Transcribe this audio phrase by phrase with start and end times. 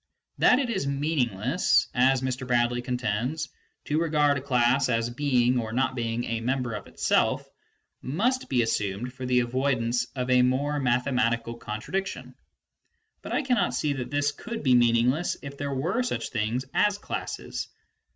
[0.39, 2.47] That it is meaningless (as Mr.
[2.47, 3.49] Bradley contends)
[3.85, 7.47] to regard a class as being or not being a member of itself,
[8.01, 12.33] must be assumed for the avoidance of a more mathemat ical contradiction;
[13.21, 16.97] but I cannot see that this could be meaningless if there were such things as
[16.97, 17.67] classes.